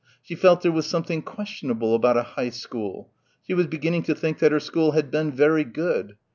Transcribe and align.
She 0.23 0.33
felt 0.33 0.63
there 0.63 0.71
was 0.71 0.87
something 0.87 1.21
questionable 1.21 1.93
about 1.93 2.17
a 2.17 2.23
high 2.23 2.49
school. 2.49 3.11
She 3.45 3.53
was 3.53 3.67
beginning 3.67 4.01
to 4.05 4.15
think 4.15 4.39
that 4.39 4.51
her 4.51 4.59
school 4.59 4.93
had 4.93 5.11
been 5.11 5.31
very 5.31 5.63
good. 5.63 6.15